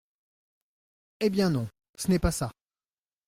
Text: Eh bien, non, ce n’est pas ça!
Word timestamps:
Eh 1.19 1.29
bien, 1.29 1.51
non, 1.51 1.67
ce 1.95 2.09
n’est 2.09 2.17
pas 2.17 2.31
ça! 2.31 2.51